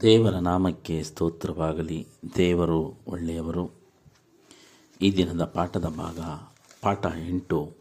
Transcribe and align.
ದೇವರ 0.00 0.34
ನಾಮಕ್ಕೆ 0.34 1.02
ಸ್ತೋತ್ರವಾಗಲಿ. 1.02 2.06
ದೇವರು 2.36 2.94
ಒಳ್ಳೆಯವರು. 3.06 3.70
ಈ 5.00 5.16
ದಿನದ 5.16 5.44
ಪಾಠದ 5.44 5.84
ಭಾಗ, 5.88 6.18
ಪಾಠ 6.82 7.06
ಎಂಟು. 7.28 7.72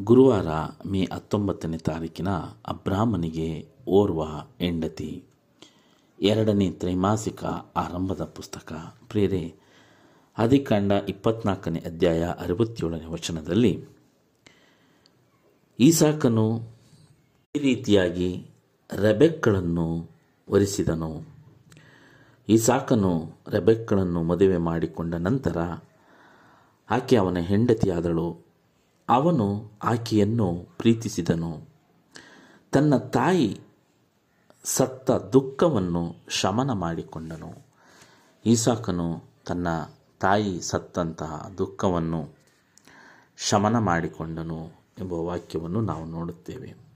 ಗುರುವಾರ 0.00 0.46
ಮೇ 0.86 1.08
ಹತ್ತೊಂಬತ್ತನೇ 1.12 1.76
ತಾರೀಕಿನ 1.76 2.28
ಅಬ್ರಾಹ್ಮನಿಗೆ 2.68 3.68
ಓರ್ವ 3.88 4.24
ಹೆಂಡತಿ. 4.58 5.24
ಎರಡನೇ 6.20 6.70
ತ್ರೈಮಾಸಿಕ 6.70 7.44
ಆರಂಭದ 7.76 8.24
ಪುಸ್ತಕ. 8.24 8.72
ಪ್ರೇರೆ 9.08 9.54
ಅಧಿಕಾಂಡ 10.38 10.92
ಇಪ್ಪತ್ನಾಲ್ಕನೇ 11.08 11.78
ಅಧ್ಯಾಯ 11.78 12.24
ಅರವತ್ತೇಳನೇ 12.24 13.04
ವಚನದಲ್ಲಿ, 13.04 13.84
ಈಸಾಕನು 15.80 16.60
ಈ 17.56 17.58
ರೀತಿಯಾಗಿ 17.58 18.46
ರೆಬೆಕ್ಕಳನ್ನು 19.00 20.17
ವರಿಸಿದನು 20.50 21.38
ಈಸಾಕನು 22.48 23.32
ರೆಬೆಕ್ಕಳನ್ನು 23.48 24.22
ಮದುವೆ 24.22 24.56
ಮಾಡಿಕೊಂಡ 24.56 25.14
ನಂತರ 25.14 25.56
ಆಕೆ 26.90 27.16
ಅವನ 27.16 27.38
ಹೆಂಡತಿಯಾದಳು. 27.38 28.40
ಅವನು 29.08 29.70
ಆಕೆಯನ್ನು 29.82 30.68
ಪ್ರೀತಿಸಿದನು. 30.78 31.68
ತನ್ನ 32.72 32.96
ತಾಯಿ 32.96 33.60
ಸತ್ತ 34.64 35.10
ದುಃಖವನ್ನು 35.10 36.14
ಶಮನ 36.28 36.72
ಮಾಡಿಕೊಂಡನು. 36.72 37.66
ಈಸಾಕನು 38.46 39.22
ತನ್ನ 39.46 39.68
ತಾಯಿ 40.20 40.60
ಸತ್ತಂತಹ 40.60 41.50
ದುಃಖವನ್ನು 41.58 42.34
ಶಮನ 43.36 43.78
ಮಾಡಿಕೊಂಡನು 43.78 44.70
ಎಂಬ 44.98 45.12
ವಾಕ್ಯವನ್ನು 45.12 45.80
ನಾವು 45.80 46.04
ನೋಡುತ್ತೇವೆ. 46.04 46.87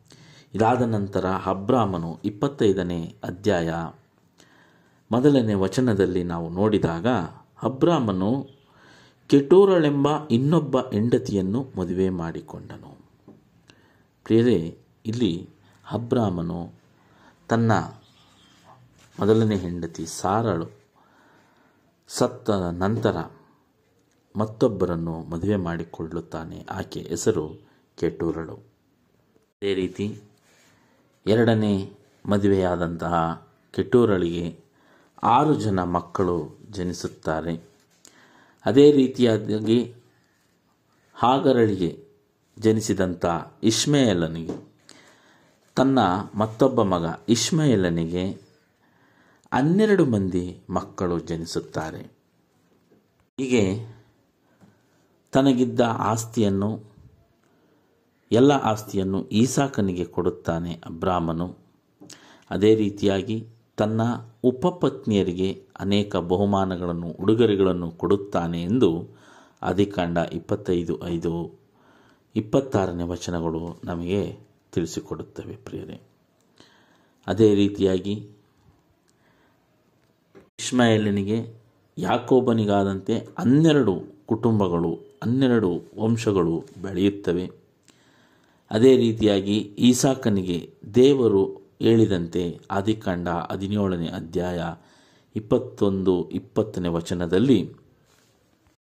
ಇದಾದ 0.55 0.83
ನಂತರ 0.83 1.25
ಅಬ್ರಾಮನು 1.27 2.21
ಇಪ್ಪತ್ತೈದನೇ 2.25 3.17
ಅಧ್ಯಾಯ 3.25 3.75
ಮೊದಲನೇ 5.13 5.55
ವಚನದಲ್ಲಿ 5.55 6.25
ನಾವು 6.25 6.49
ನೋಡಿದಾಗ 6.49 7.07
ಅಬ್ರಾಮನು 7.63 8.49
ಕೆಟೋರಳೆಂಬ 9.27 10.27
ಇನ್ನೊಬ್ಬ 10.31 10.79
ಹೆಂಡತಿಯನ್ನು 10.79 11.73
ಮದುವೆ 11.79 12.09
ಮಾಡಿಕೊಂಡನು. 12.09 12.99
ಪ್ರಿಯರೇ, 14.25 14.79
ಇಲ್ಲಿ 15.07 15.49
ಅಬ್ರಾಮನು 15.93 16.73
ತನ್ನ 17.49 17.73
ಮೊದಲನೇ 19.21 19.57
ಹೆಂಡತಿ 19.57 20.07
ಸಾರಳು 20.07 20.67
ಸತ್ತ 22.09 22.51
ನಂತರ 22.51 23.17
ಮತ್ತೊಬ್ಬರನ್ನು 24.37 25.23
ಮದುವೆ 25.23 25.57
ಮಾಡಿಕೊಳ್ಳುತ್ತಾನೆ. 25.57 26.67
ಆಕೆ 26.71 27.01
ಹೆಸರು 27.01 27.61
ಕೆಟೂರಳು. 27.97 28.55
ಅದೇ 28.55 29.75
ರೀತಿ 29.75 30.21
ಎರಡನೇ 31.27 31.93
ಮದುವೆಯಾದಂತಹ 32.27 33.47
ಕೆಟ್ಟೂರಳಿಗೆ 33.71 34.59
ಆರು 35.23 35.55
ಜನ 35.55 35.83
ಮಕ್ಕಳು 35.83 36.59
ಜನಿಸುತ್ತಾರೆ. 36.71 37.63
ಅದೇ 38.67 38.93
ರೀತಿಯಾಗಿ 38.93 39.95
ಹಾಗರಳಿಗೆ 41.15 42.07
ಜನಿಸಿದಂಥ 42.59 43.27
ಇಷ್ಮೇಯಲನಿಗೆ 43.63 44.73
ತನ್ನ 45.77 45.99
ಮತ್ತೊಬ್ಬ 46.35 46.83
ಮಗ 46.83 47.05
ಇಷ್ಮಯಲನಿಗೆ 47.29 48.31
ಹನ್ನೆರಡು 49.55 50.07
ಮಂದಿ 50.07 50.63
ಮಕ್ಕಳು 50.71 51.19
ಜನಿಸುತ್ತಾರೆ. 51.19 52.23
ಹೀಗೆ 53.41 53.95
ತನಗಿದ್ದ 55.33 55.81
ಆಸ್ತಿಯನ್ನು 55.81 56.92
ಎಲ್ಲ 58.33 58.53
ಆಸ್ತಿಯನ್ನು 58.53 59.21
ಈಸಾಕನಿಗೆ 59.33 60.05
ಕೊಡುತ್ತಾನೆ 60.05 60.73
ಅಬ್ರಾಹ್ಮನು 60.87 61.47
ಅದೇ 62.51 62.75
ರೀತಿಯಾಗಿ 62.75 63.37
ತನ್ನ 63.79 64.01
ಉಪಪತ್ನಿಯರಿಗೆ 64.45 65.49
ಅನೇಕ 65.81 66.17
ಬಹುಮಾನಗಳನ್ನು, 66.17 67.09
ಉಡುಗೊರೆಗಳನ್ನು 67.21 67.91
ಕೊಡುತ್ತಾನೆ 67.91 68.63
ಎಂದು 68.63 68.91
ಅಧಿಕಾಂಡ 69.63 70.19
ಇಪ್ಪತ್ತೈದು 70.33 70.95
ಐದು 71.07 71.33
ಇಪ್ಪತ್ತಾರನೇ 72.37 73.03
ವಚನಗಳು 73.03 73.63
ನಮಗೆ 73.85 74.21
ತಿಳಿಸಿಕೊಡುತ್ತವೆ 74.73 75.57
ಪ್ರಿಯರೇ. 75.57 75.99
ಅದೇ 77.27 77.55
ರೀತಿಯಾಗಿ 77.55 78.15
ಇಷ್ಮಾಯೇಲನಿಗೆ 80.59 81.39
ಯಾಕೋಬನಿಗಾದಂತೆ 81.99 83.17
ಹನ್ನೆರಡು 83.39 83.95
ಕುಟುಂಬಗಳು, 84.27 84.93
ಹನ್ನೆರಡು 85.23 85.71
ವಂಶಗಳು 85.99 86.55
ಬೆಳೆಯುತ್ತವೆ. 86.83 87.62
ಅದೇ 88.73 88.97
ರೀತಿಯಾಗಿ 88.97 89.57
ಈಸಾಕನಿಗೆ 89.59 90.71
ದೇವರು 90.95 91.73
ಹೇಳಿದಂತೆ 91.83 92.61
ಆದಿಕಾಂಡ 92.71 93.29
ಹದಿನೇಳನೇ 93.29 94.07
ಅಧ್ಯಾಯ 94.07 94.63
ಇಪ್ಪತ್ತೊಂದು 95.37 96.31
ಇಪ್ಪತ್ತನೇ 96.31 96.89
ವಚನದಲ್ಲಿ, 96.89 97.61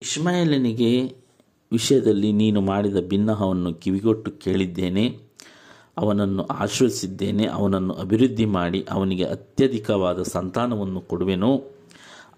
ಇಷ್ಮಾಯೇಲನಿಗೆ 0.03 1.03
ವಿಷಯದಲ್ಲಿ 1.73 2.33
ನೀನು 2.33 2.61
ಮಾಡಿದ 2.61 2.97
ಭಿನ್ನಹವನ್ನು 3.09 3.75
ಕಿವಿಗೊಟ್ಟು 3.75 4.31
ಕೇಳಿದ್ದೇನೆ, 4.31 5.19
ಅವನನ್ನು 5.97 6.43
ಆಶ್ರಯಿಸಿದ್ದೇನೆ, 6.43 7.47
ಅವನನ್ನು 7.47 7.95
ಅಭಿವೃದ್ಧಿ 7.95 8.45
ಮಾಡಿ 8.45 8.87
ಅವನಿಗೆ 8.91 9.25
ಅತ್ಯಧಿಕವಾದ 9.25 10.23
ಸಂತಾನವನ್ನು 10.23 11.01
ಕೊಡುವೆನು. 11.01 11.63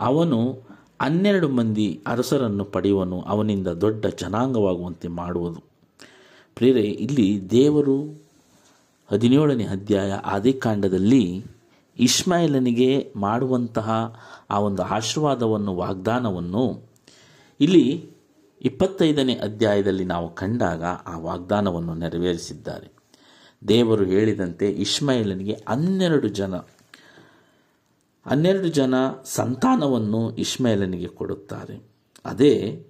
ಅವನು 0.01 0.53
ಹನ್ನೆರಡು 1.01 1.49
ಮಂದಿ 1.49 2.01
ಅರಸರನ್ನು 2.07 2.65
ಪಡೆಯುವನು, 2.65 3.21
ಅವನಿಂದ 3.21 3.69
ದೊಡ್ಡ 3.69 4.07
ಜನಾಂಗವಾಗುವಂತೆ 4.07 5.09
ಮಾಡುವುದು 5.09 5.70
ಪ್ರೇರೆ, 6.55 6.81
ಇಲ್ಲಿ 6.81 7.51
ದೇವರು 7.51 8.23
ಹದಿನೇಳನೇ 9.11 9.65
ಅಧ್ಯಾಯ 9.65 10.13
ಆದಿಕಾಂಡದಲ್ಲಿ 10.13 11.45
ಇಸ್ಮಾಯಿಲನಿಗೆ 11.99 13.13
ಮಾಡುವಂತಹ 13.17 14.21
ಆ 14.51 14.59
ಒಂದು 14.59 14.83
ಆಶೀರ್ವಾದವನ್ನು, 14.83 15.77
ವಾಗ್ದಾನವನ್ನು 15.77 16.89
ಇಲ್ಲಿ 17.61 18.11
ಇಪ್ಪತ್ತೈದನೇ 18.63 19.35
ಅಧ್ಯಾಯದಲ್ಲಿ 19.35 20.05
ನಾವು 20.05 20.35
ಕಂಡಾಗ 20.35 20.85
ಆ 20.85 21.19
ವಾಗ್ದಾನವನ್ನು 21.19 21.95
ನೆರವೇರಿಸಿದ್ದಾರೆ. 21.95 22.93
ದೇವರು 23.69 24.05
ಹೇಳಿದಂತೆ 24.05 24.71
ಇಸ್ಮಾಯಿಲನಿಗೆ 24.71 25.53
ಹನ್ನೆರಡು 25.69 26.29
ಜನ 26.29 26.55
ಹನ್ನೆರಡು 28.27 28.69
ಜನ 28.69 28.95
ಸಂತಾನವನ್ನು 29.25 30.37
ಇಸ್ಮಾಯಿಲನಿಗೆ 30.37 31.07
ಕೊಡುತ್ತಾರೆ. 31.07 31.83
ಅದೇ 32.25 32.87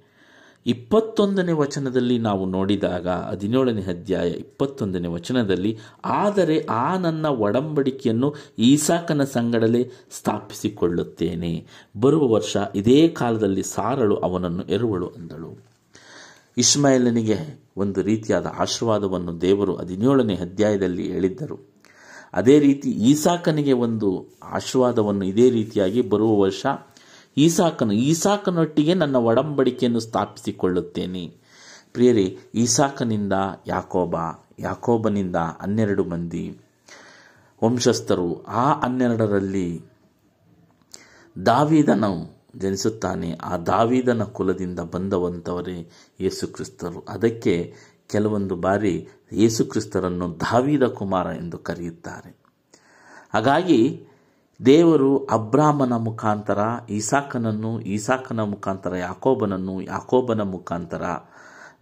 ಇಪ್ಪತ್ತೊಂದನೇ 0.67 1.53
ವಚನದಲ್ಲಿ 1.53 2.19
ನಾವು 2.19 2.47
ನೋಡಿದಾಗ 2.47 3.09
ಹದಿನೇಳನೇ 3.09 3.83
ಅಧ್ಯಾಯ 3.83 4.29
ಇಪ್ಪತ್ತೊಂದನೇ 4.29 5.09
ವಚನದಲ್ಲಿ, 5.09 5.79
ಆದರೆ 6.05 6.61
ಆ 6.65 6.99
ನನ್ನ 6.99 7.27
ಒಡಂಬಡಿಕೆಯನ್ನು 7.27 8.35
ಈಸಾಕನ 8.59 9.25
ಸಂಗಡಲೇ 9.25 9.91
ಸ್ಥಾಪಿಸಿಕೊಳ್ಳುತ್ತೇನೆ. 10.11 11.67
ಬರುವ 12.01 12.29
ವರ್ಷ 12.29 12.57
ಇದೇ 12.75 13.09
ಕಾಲದಲ್ಲಿ 13.09 13.63
ಸಾರಳು 13.63 14.17
ಅವನನ್ನು 14.17 14.63
ಎರುವಳು 14.63 15.07
ಅಂದಳು. 15.07 15.59
ಇಸ್ಮಾಯಿಲನಿಗೆ 16.57 17.63
ಒಂದು 17.77 18.03
ರೀತಿಯಾದ 18.03 18.47
ಆಶೀರ್ವಾದವನ್ನು 18.59 19.41
ದೇವರು 19.41 19.77
ಹದಿನೇಳನೇ 19.77 20.35
ಅಧ್ಯಾಯದಲ್ಲಿ 20.35 21.13
ಹೇಳಿದ್ದರು. 21.13 21.71
ಅದೇ 22.33 22.59
ರೀತಿ 22.59 22.91
ಈಸಾಕನಿಗೆ 22.91 23.73
ಒಂದು 23.73 24.27
ಆಶೀರ್ವಾದವನ್ನು 24.43 25.25
ಇದೇ 25.25 25.51
ರೀತಿಯಾಗಿ 25.51 26.01
ಬರುವ 26.03 26.41
ವರ್ಷ 26.41 26.67
ಈಸಾಕನು, 27.37 27.93
ಈಸಾಕನೊಟ್ಟಿಗೆ 27.93 28.95
ನನ್ನ 28.95 29.17
ಒಡಂಬಡಿಕೆಯನ್ನು 29.17 30.01
ಸ್ಥಾಪಿಸಿಕೊಳ್ಳುತ್ತೇನೆ. 30.01 31.35
ಪ್ರಿಯರಿ, 31.93 32.39
ಈಸಾಕನಿಂದ 32.55 33.33
ಯಾಕೋಬ, 33.67 34.17
ಯಾಕೋಬನಿಂದ 34.59 35.37
ಹನ್ನೆರಡು 35.37 36.05
ಮಂದಿ 36.05 36.59
ವಂಶಸ್ಥರು. 37.65 38.45
ಆ 38.45 38.81
ಹನ್ನೆರಡರಲ್ಲಿ 38.81 39.83
ದಾವಿದನು 41.47 42.41
ಜನಿಸುತ್ತಾನೆ. 42.57 43.33
ಆ 43.43 43.57
ದಾವಿದನ 43.57 44.23
ಕುಲದಿಂದ 44.23 44.81
ಬಂದವಂಥವರೇ 44.81 45.91
ಯೇಸುಕ್ರಿಸ್ತರು. 46.21 47.01
ಅದಕ್ಕೆ 47.09 47.75
ಕೆಲವೊಂದು 48.11 48.57
ಬಾರಿ 48.57 49.09
ಯೇಸುಕ್ರಿಸ್ತರನ್ನು 49.33 50.41
ದಾವಿದ 50.41 50.83
ಕುಮಾರ 50.83 51.27
ಎಂದು 51.27 51.59
ಕರೆಯುತ್ತಾರೆ. 51.59 52.37
ಹಾಗಾಗಿ 53.35 54.07
ದೇವರು 54.67 55.25
ಅಬ್ರಾಹ್ಮನ 55.25 55.97
ಮುಖಾಂತರ, 55.97 56.59
ಈಸಾಕನನ್ನು, 56.91 57.81
ಈಸಾಕನ 57.81 58.41
ಮುಖಾಂತರ, 58.41 58.97
ಯಾಕೋಬನನ್ನು, 58.97 59.81
ಯಾಕೋಬನ 59.81 60.41
ಮುಖಾಂತರ, 60.41 61.03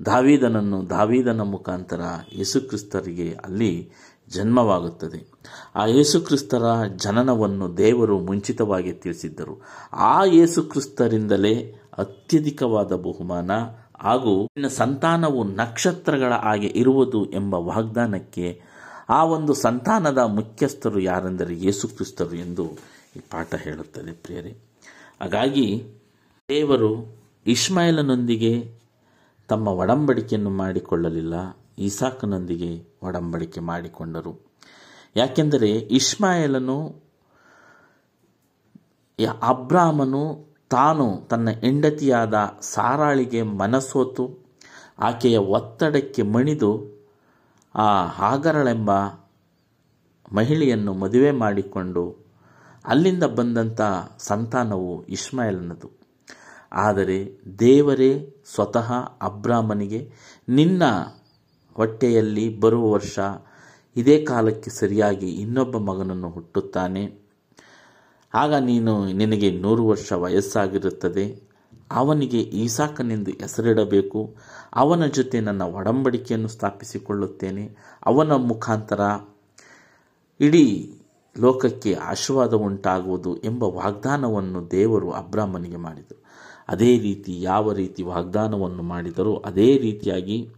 ದಾವೀದನನ್ನು, 0.06 0.90
ದಾವೀದನ 0.90 1.40
ಮುಖಾಂತರ 1.40 2.00
ಯೇಸುಕ್ರಿಸ್ತರಿಗೆ 2.32 3.36
ಅಲ್ಲಿ 3.44 3.90
ಜನ್ಮವಾಗುತ್ತದೆ. 4.28 5.30
ಆ 5.76 5.86
ಯೇಸುಕ್ರಿಸ್ತರ 5.86 6.64
ಜನನವನ್ನು 6.96 7.76
ದೇವರು 7.76 8.18
ಮುಂಚಿತವಾಗಿ 8.18 8.92
ತಿಳಿಸಿದ್ದರು. 8.92 9.62
ಆ 9.92 10.24
ಯೇಸುಕ್ರಿಸ್ತರಿಂದಲೇ 10.24 11.74
ಅತ್ಯಧಿಕವಾದ 11.98 12.92
ಬಹುಮಾನ 12.92 13.50
ಹಾಗೂ 14.00 14.48
ಸಂತಾನವು 14.68 15.44
ನಕ್ಷತ್ರಗಳ 15.44 16.32
ಹಾಗೆ 16.32 16.66
ಇರುವುದು 16.66 17.30
ಎಂಬ 17.30 17.54
ವಾಗ್ದಾನಕ್ಕೆ 17.54 18.62
ಆ 19.08 19.24
ಒಂದು 19.24 19.54
ಸಂತಾನದ 19.54 20.18
ಮುಖ್ಯಸ್ಥರು 20.18 21.00
ಯಾರೆಂದರೆ 21.00 21.58
ಯೇಸುಕ್ರಿಸ್ತರು 21.58 22.36
ಎಂದು 22.36 22.64
ಈ 23.16 23.18
ಪಾಠ 23.18 23.54
ಹೇಳುತ್ತದೆ 23.54 24.12
ಪ್ರಿಯರೇ. 24.12 24.56
ಹಾಗಾಗಿ 25.20 25.94
ದೇವರು 26.48 27.16
ಇಷ್ಮಾಯಿಲನೊಂದಿಗೆ 27.46 28.78
ತಮ್ಮ 29.48 29.68
ಒಡಂಬಡಿಕೆಯನ್ನು 29.68 30.50
ಮಾಡಿಕೊಳ್ಳಲಿಲ್ಲ 30.50 31.34
ಇಸಾಕನೊಂದಿಗೆ 31.78 32.84
ಒಡಂಬಡಿಕೆ 33.02 33.60
ಮಾಡಿಕೊಂಡರು. 33.60 34.40
ಯಾಕೆಂದರೆ 35.16 35.70
ಇಷ್ಮಾಯೇಲನು 35.70 37.02
ಯ- 39.20 39.48
ಅಬ್ರಾಮನು 39.48 40.48
ತಾನು 40.70 41.26
ತನ್ನ 41.30 41.50
ಹೆಂಡತಿಯಾದ 41.50 42.58
ಸಾರಾಳಿಗೆ 42.60 43.42
ಮನಸೋತು, 43.42 44.38
ಆಕೆಯ 44.98 45.38
ಒತ್ತಡಕ್ಕೆ 45.38 46.22
ಮಣಿದು 46.22 46.97
ಆ 47.74 48.06
ಹಾಗರಳೆಂಬ 48.06 48.90
ಮಹಿಳೆಯನ್ನು 50.32 50.94
ಮದುವೆ 50.94 51.30
ಮಾಡಿಕೊಂಡು 51.30 52.16
ಅಲ್ಲಿಂದ 52.84 53.22
ಬಂದಂಥ 53.22 53.80
ಸಂತಾನವು 54.18 55.06
ಇಸ್ಮಾಯಿಲನದು 55.06 55.98
ಆದರೆ 56.72 57.38
ದೇವರೇ 57.58 58.42
ಸ್ವತಃ 58.54 58.92
ಅಬ್ರಾಮನಿಗೆ 59.22 60.12
ನಿನ್ನ 60.48 60.82
ಹೊಟ್ಟೆಯಲ್ಲಿ 61.74 62.60
ಬರುವ 62.60 62.90
ವರ್ಷ 62.90 63.18
ಇದೇ 63.96 64.24
ಕಾಲಕ್ಕೆ 64.24 64.70
ಸರಿಯಾಗಿ 64.70 65.30
ಇನ್ನೊಬ್ಬ 65.30 65.78
ಮಗನನ್ನು 65.78 66.30
ಹುಟ್ಟುತ್ತಾನೆ. 66.30 67.28
ಆಗ 68.34 68.54
ನೀನು 68.54 69.12
ನಿನಗೆ 69.12 69.50
ನೂರು 69.50 69.86
ವರ್ಷ 69.86 70.12
ವಯಸ್ಸಾಗಿರುತ್ತದೆ. 70.12 71.47
ಅವನಿಗೆ 71.92 72.40
ಈಸಾಕನೆಂದು 72.40 73.30
ಹೆಸರಿಡಬೇಕು. 73.30 74.34
ಅವನ 74.74 75.06
ಜೊತೆ 75.06 75.40
ನನ್ನ 75.40 75.62
ಒಡಂಬಡಿಕೆಯನ್ನು 75.62 76.48
ಸ್ಥಾಪಿಸಿಕೊಳ್ಳುತ್ತೇನೆ. 76.48 77.76
ಅವನ 78.06 78.32
ಮುಖಾಂತರ 78.32 79.00
ಇಡೀ 80.40 80.94
ಲೋಕಕ್ಕೆ 81.38 81.94
ಆಶೀರ್ವಾದ 81.94 82.54
ಉಂಟಾಗುವುದು 82.54 83.36
ಎಂಬ 83.36 83.62
ವಾಗ್ದಾನವನ್ನು 83.62 84.70
ದೇವರು 84.70 85.10
ಅಬ್ರಾಹ್ಮನಿಗೆ 85.10 85.76
ಮಾಡಿದರು. 85.76 86.28
ಅದೇ 86.68 86.98
ರೀತಿ 86.98 87.42
ಯಾವ 87.42 87.72
ರೀತಿ 87.72 88.02
ವಾಗ್ದಾನವನ್ನು 88.02 88.82
ಮಾಡಿದರೋ 88.82 89.42
ಅದೇ 89.44 89.78
ರೀತಿಯಾಗಿ 89.78 90.48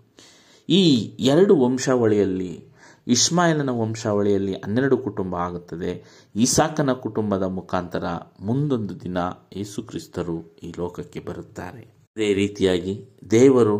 ಈ 0.69 1.13
ಎರಡು 1.21 1.57
ವಂಶಾವಳಿಯಲ್ಲಿ 1.57 2.70
ಇಸ್ಮಾಯಿಲನ 3.11 3.69
ವಂಶಾವಳಿಯಲ್ಲಿ 3.69 4.55
ಹನ್ನೆರಡು 4.55 4.97
ಕುಟುಂಬ 4.99 5.35
ಆಗುತ್ತದೆ. 5.35 5.93
ಈಸಾಕನ 6.37 6.93
ಕುಟುಂಬದ 6.93 7.43
ಮುಖಾಂತರ 7.43 8.05
ಮುಂದೊಂದು 8.41 9.01
ದಿನ 9.01 9.19
ಯೇಸು 9.57 9.83
ಕ್ರಿಸ್ತರು 9.83 10.37
ಈ 10.63 10.73
ಲೋಕಕ್ಕೆ 10.79 11.21
ಬರುತ್ತಾರೆ. 11.21 11.83
ಅದೇ 12.17 12.35
ರೀತಿಯಾಗಿ 12.35 12.95
ದೇವರು 13.31 13.77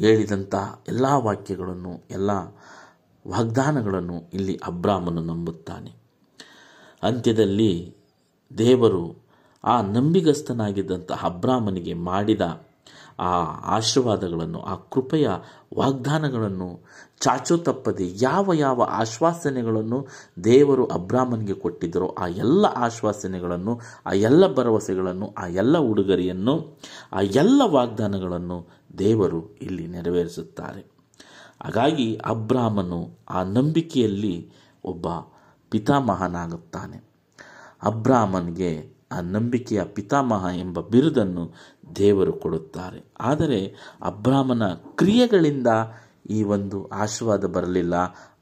ಹೇಳಿದಂತಹ 0.00 0.84
ಎಲ್ಲ 0.88 1.06
ವಾಕ್ಯಗಳನ್ನು, 1.18 1.92
ಎಲ್ಲ 2.10 2.30
ವಾಗ್ದಾನಗಳನ್ನು 3.28 4.16
ಇಲ್ಲಿ 4.34 4.54
ಅಬ್ರಾಮನು 4.66 5.22
ನಂಬುತ್ತಾನೆ. 5.22 5.92
ಅಂತ್ಯದಲ್ಲಿ 7.02 7.96
ದೇವರು 8.58 9.04
ಆ 9.64 9.82
ನಂಬಿಗಸ್ತನಾಗಿದ್ದಂಥ 9.82 11.12
ಅಬ್ರಾಮನಿಗೆ 11.12 11.94
ಮಾಡಿದ 11.94 12.40
ಆ 13.22 13.30
ಆಶೀರ್ವಾದಗಳನ್ನು, 13.76 14.60
ಆ 14.60 14.74
ಕೃಪೆಯ 14.74 15.28
ವಾಗ್ದಾನಗಳನ್ನು 15.76 16.80
ಚಾಚೋ 17.20 17.56
ತಪ್ಪದೆ 17.56 18.04
ಯಾವ 18.24 18.52
ಯಾವ 18.52 18.82
ಆಶ್ವಾಸನೆಗಳನ್ನು 18.82 20.06
ದೇವರು 20.44 20.86
ಅಬ್ರಾಹ್ಮನ್ಗೆ 20.86 21.54
ಕೊಟ್ಟಿದ್ದರೋ 21.54 22.08
ಆ 22.18 22.26
ಎಲ್ಲ 22.26 22.66
ಆಶ್ವಾಸನೆಗಳನ್ನು, 22.66 23.80
ಆ 24.06 24.12
ಎಲ್ಲ 24.12 24.54
ಭರವಸೆಗಳನ್ನು, 24.54 25.34
ಆ 25.38 25.46
ಎಲ್ಲ 25.46 25.78
ಉಡುಗೊರೆಯನ್ನು, 25.78 26.78
ಆ 27.12 27.20
ಎಲ್ಲ 27.20 27.62
ವಾಗ್ದಾನಗಳನ್ನು 27.64 28.66
ದೇವರು 28.98 29.58
ಇಲ್ಲಿ 29.62 29.86
ನೆರವೇರಿಸುತ್ತಾರೆ. 29.86 30.80
ಹಾಗಾಗಿ 31.64 32.16
ಅಬ್ರಾಹ್ಮನು 32.16 33.18
ಆ 33.30 33.42
ನಂಬಿಕೆಯಲ್ಲಿ 33.42 34.52
ಒಬ್ಬ 34.84 35.06
ಪಿತಾಮಹನಾಗುತ್ತಾನೆ. 35.70 36.98
ಅಬ್ರಾಮನಿಗೆ 37.82 39.01
ಆ 39.12 39.20
ನಂಬಿಕೆಯ 39.20 39.84
ಪಿತಾಮಹ 39.84 40.46
ಎಂಬ 40.58 40.80
ಬಿರುದನ್ನು 40.80 41.52
ದೇವರು 41.96 42.32
ಕೊಡುತ್ತಾರೆ. 42.32 43.04
ಆದರೆ 43.20 43.74
ಅಬ್ರಾಹ್ಮನ 44.02 44.62
ಕ್ರಿಯೆಗಳಿಂದ 44.68 45.66
ಈ 46.30 46.42
ಒಂದು 46.42 46.86
ಆಶೀರ್ವಾದ 46.86 47.44
ಬರಲಿಲ್ಲ. 47.44 47.94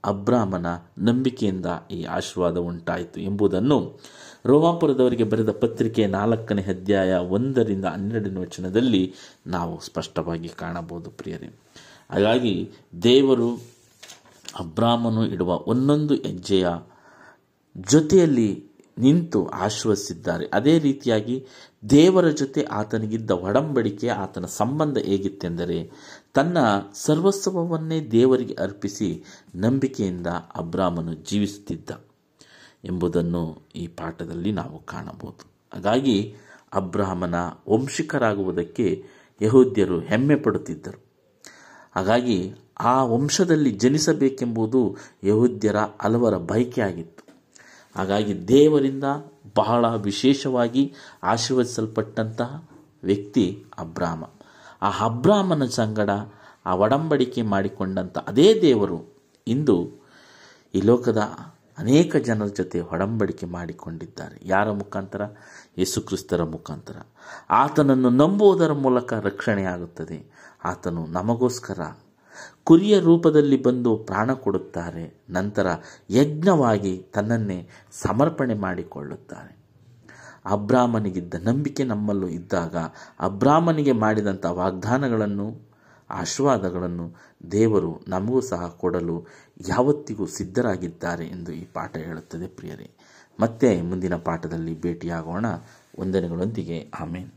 ಅಬ್ರಾಹ್ಮನ 0.04 0.66
ನಂಬಿಕೆಯಿಂದ 0.98 1.66
ಈ 1.90 2.02
ಆಶೀರ್ವಾದ 2.02 2.56
ಉಂಟಾಯಿತು 2.56 3.20
ಎಂಬುದನ್ನು 3.20 4.00
ರೋಮಾಪುರದವರಿಗೆ 4.46 5.24
ಬರೆದ 5.24 5.50
ಪತ್ರಿಕೆ 5.50 6.06
ನಾಲ್ಕನೇ 6.06 6.62
ಅಧ್ಯಾಯ 6.62 7.14
ಒಂದರಿಂದ 7.14 7.84
ಹನ್ನೆರಡನೇ 7.84 8.40
ವಚನದಲ್ಲಿ 8.40 9.14
ನಾವು 9.46 9.80
ಸ್ಪಷ್ಟವಾಗಿ 9.80 10.48
ಕಾಣಬಹುದು 10.48 11.10
ಪ್ರಿಯರೇ. 11.10 11.46
ಹಾಗಾಗಿ 12.10 12.70
ದೇವರು 13.02 13.54
ಅಬ್ರಾಹ್ಮನು 14.58 15.26
ಇಡುವ 15.26 15.54
ಒಂದೊಂದು 15.66 16.14
ಹೆಜ್ಜೆಯ 16.14 16.68
ಜೊತೆಯಲ್ಲಿ 17.90 18.69
ನಿಂತು 19.00 19.46
ಆಶ್ವಸಿದ್ದಾರೆ. 19.46 20.46
ಅದೇ 20.52 20.78
ರೀತಿಯಾಗಿ 20.78 21.46
ದೇವರ 21.90 22.28
ಜೊತೆ 22.28 22.62
ಆತನಿಗಿದ್ದ 22.62 23.30
ಒಡಂಬಡಿಕೆ, 23.30 24.08
ಆತನ 24.08 24.44
ಸಂಬಂಧ 24.44 24.98
ಹೇಗಿತ್ತೆಂದರೆ, 24.98 25.90
ತನ್ನ 26.34 26.58
ಸರ್ವಸ್ವವನ್ನೇ 26.94 28.08
ದೇವರಿಗೆ 28.10 28.54
ಅರ್ಪಿಸಿ 28.54 29.24
ನಂಬಿಕೆಯಿಂದ 29.54 30.26
ಅಬ್ರಾಮನು 30.56 31.14
ಜೀವಿಸುತ್ತಿದ್ದ 31.14 31.90
ಎಂಬುದನ್ನು 32.84 33.68
ಈ 33.74 33.86
ಪಾಠದಲ್ಲಿ 33.86 34.52
ನಾವು 34.52 34.78
ಕಾಣಬಹುದು. 34.78 35.50
ಹಾಗಾಗಿ 35.74 36.34
ಅಬ್ರಾಹ್ಮನ 36.72 37.34
ವಂಶಿಕರಾಗುವುದಕ್ಕೆ 37.68 39.04
ಯಹೂದ್ಯರು 39.42 40.00
ಹೆಮ್ಮೆ 40.00 40.36
ಪಡುತ್ತಿದ್ದರು. 40.36 41.04
ಹಾಗಾಗಿ 41.96 42.54
ಆ 42.80 43.04
ವಂಶದಲ್ಲಿ 43.04 43.70
ಜನಿಸಬೇಕೆಂಬುದು 43.70 44.96
ಯಹೂದ್ಯರ 45.24 45.76
ಹಲವರ 46.02 46.36
ಬಯಕೆಯಾಗಿತ್ತು. 46.36 47.29
ಹಾಗಾಗಿ 47.96 48.48
ದೇವರಿಂದ 48.48 49.04
ಬಹಳ 49.56 49.94
ವಿಶೇಷವಾಗಿ 49.94 50.94
ಆಶೀರ್ವದಿಸಲ್ಪಟ್ಟಂತಹ 51.22 52.68
ವ್ಯಕ್ತಿ 53.02 53.64
ಅಬ್ರಾಮ. 53.78 54.24
ಆ 54.82 55.04
ಅಬ್ರಾಹ್ಮನ 55.04 55.64
ಸಂಗಡ 55.64 56.10
ಆ 56.66 56.74
ಒಡಂಬಡಿಕೆ 56.74 57.42
ಮಾಡಿಕೊಂಡಂಥ 57.42 58.18
ಅದೇ 58.18 58.58
ದೇವರು 58.62 59.14
ಇಂದು 59.46 59.88
ಈ 60.74 60.80
ಲೋಕದ 60.80 61.18
ಅನೇಕ 61.78 62.16
ಜನರ 62.16 62.46
ಜೊತೆ 62.46 62.80
ಒಡಂಬಡಿಕೆ 62.80 63.46
ಮಾಡಿಕೊಂಡಿದ್ದಾರೆ. 63.46 64.40
ಯಾರ 64.42 64.70
ಮುಖಾಂತರ? 64.70 65.22
ಯೇಸುಕ್ರಿಸ್ತರ 65.78 66.42
ಮುಖಾಂತರ. 66.42 66.96
ಆತನನ್ನು 67.50 68.10
ನಂಬುವುದರ 68.10 68.72
ಮೂಲಕ 68.72 69.12
ರಕ್ಷಣೆಯಾಗುತ್ತದೆ. 69.12 70.30
ಆತನು 70.64 71.06
ನಮಗೋಸ್ಕರ 71.06 71.80
ಕುರಿಯ 72.64 73.00
ರೂಪದಲ್ಲಿ 73.00 73.62
ಬಂದು 73.62 73.96
ಪ್ರಾಣ 73.96 74.32
ಕೊಡುತ್ತಾರೆ, 74.32 75.20
ನಂತರ 75.30 75.66
ಯಜ್ಞವಾಗಿ 76.10 77.06
ತನ್ನನ್ನೇ 77.14 77.68
ಸಮರ್ಪಣೆ 77.92 78.54
ಮಾಡಿಕೊಳ್ಳುತ್ತಾರೆ. 78.54 79.60
ಅಬ್ರಾಹ್ಮನಿಗಿದ್ದ 80.46 81.34
ನಂಬಿಕೆ 81.34 81.84
ನಮ್ಮಲ್ಲೂ 81.84 82.28
ಇದ್ದಾಗ, 82.28 82.76
ಅಬ್ರಾಹ್ಮನಿಗೆ 83.20 83.92
ಮಾಡಿದಂಥ 83.92 84.46
ವಾಗ್ದಾನಗಳನ್ನು, 84.46 85.70
ಆಶೀರ್ವಾದಗಳನ್ನು 86.10 87.14
ದೇವರು 87.50 88.00
ನಮಗೂ 88.08 88.40
ಸಹ 88.40 88.74
ಕೊಡಲು 88.78 89.26
ಯಾವತ್ತಿಗೂ 89.68 90.26
ಸಿದ್ಧರಾಗಿದ್ದಾರೆ 90.26 91.26
ಎಂದು 91.26 91.52
ಈ 91.52 91.64
ಪಾಠ 91.64 91.96
ಹೇಳುತ್ತದೆ 91.96 92.46
ಪ್ರಿಯರೇ. 92.46 92.90
ಮತ್ತೆ 93.40 93.82
ಮುಂದಿನ 93.82 94.14
ಪಾಠದಲ್ಲಿ 94.14 94.80
ಭೇಟಿಯಾಗೋಣ. 94.80 95.46
ವಂದನೆಗಳೊಂದಿಗೆ. 96.00 96.90
ಆಮೇನ್. 97.00 97.30